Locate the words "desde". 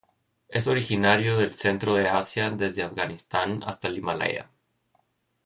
2.49-2.81